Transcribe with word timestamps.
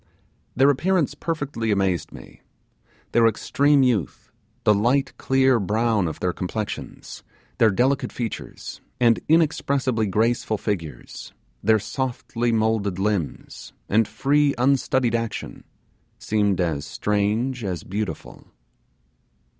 Their 0.55 0.71
appearance 0.71 1.13
perfectly 1.13 1.69
amazed 1.69 2.11
me; 2.11 2.41
their 3.11 3.27
extreme 3.27 3.83
youth, 3.83 4.31
the 4.63 4.73
light 4.73 5.15
clear 5.19 5.59
brown 5.59 6.07
of 6.07 6.19
their 6.19 6.33
complexions, 6.33 7.21
their 7.59 7.69
delicate 7.69 8.11
features, 8.11 8.81
and 8.99 9.19
inexpressibly 9.29 10.07
graceful 10.07 10.57
figures, 10.57 11.33
their 11.61 11.77
softly 11.77 12.51
moulded 12.51 12.97
limbs, 12.97 13.73
and 13.87 14.07
free 14.07 14.55
unstudied 14.57 15.13
action, 15.13 15.65
seemed 16.17 16.59
as 16.59 16.83
strange 16.83 17.63
as 17.63 17.83
beautiful. 17.83 18.47